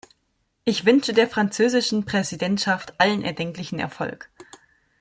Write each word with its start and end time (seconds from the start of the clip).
Ich 0.63 0.83
wünsche 0.87 1.13
der 1.13 1.29
französischen 1.29 2.05
Präsidentschaft 2.05 2.99
allen 2.99 3.21
erdenklichen 3.23 3.77
Erfolg. 3.77 4.31